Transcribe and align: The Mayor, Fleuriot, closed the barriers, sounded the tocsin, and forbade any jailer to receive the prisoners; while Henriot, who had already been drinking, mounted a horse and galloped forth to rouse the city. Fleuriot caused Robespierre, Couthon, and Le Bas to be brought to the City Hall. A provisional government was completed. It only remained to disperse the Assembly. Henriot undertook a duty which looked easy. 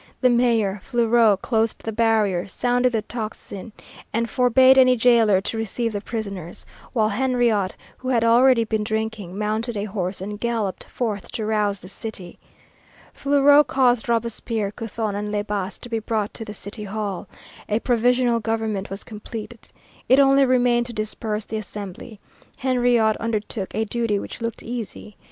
The 0.21 0.31
Mayor, 0.31 0.81
Fleuriot, 0.83 1.43
closed 1.43 1.83
the 1.83 1.91
barriers, 1.91 2.51
sounded 2.51 2.91
the 2.91 3.03
tocsin, 3.03 3.71
and 4.11 4.27
forbade 4.27 4.79
any 4.79 4.95
jailer 4.95 5.41
to 5.41 5.57
receive 5.59 5.91
the 5.93 6.01
prisoners; 6.01 6.65
while 6.91 7.09
Henriot, 7.09 7.75
who 7.99 8.07
had 8.09 8.23
already 8.23 8.63
been 8.63 8.83
drinking, 8.83 9.37
mounted 9.37 9.77
a 9.77 9.83
horse 9.85 10.19
and 10.19 10.39
galloped 10.39 10.85
forth 10.85 11.31
to 11.33 11.45
rouse 11.45 11.81
the 11.81 11.87
city. 11.87 12.39
Fleuriot 13.13 13.67
caused 13.67 14.09
Robespierre, 14.09 14.71
Couthon, 14.71 15.13
and 15.13 15.31
Le 15.31 15.43
Bas 15.43 15.77
to 15.77 15.87
be 15.87 15.99
brought 15.99 16.33
to 16.33 16.43
the 16.43 16.55
City 16.55 16.85
Hall. 16.85 17.27
A 17.69 17.77
provisional 17.77 18.39
government 18.39 18.89
was 18.89 19.03
completed. 19.03 19.69
It 20.09 20.19
only 20.19 20.45
remained 20.47 20.87
to 20.87 20.93
disperse 20.93 21.45
the 21.45 21.57
Assembly. 21.57 22.19
Henriot 22.57 23.17
undertook 23.17 23.75
a 23.75 23.85
duty 23.85 24.17
which 24.17 24.41
looked 24.41 24.63
easy. 24.63 25.15